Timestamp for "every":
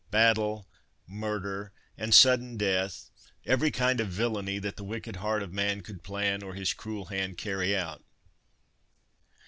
3.45-3.69